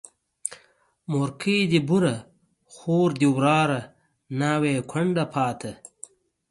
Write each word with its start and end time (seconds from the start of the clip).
مورکۍ 1.11 1.59
دي 1.71 1.79
بوره، 1.87 2.15
خور 2.73 3.09
دي 3.19 3.27
وراره، 3.37 3.81
ناوې 4.39 4.75
کونډه 4.91 5.25
پاته 5.33 5.71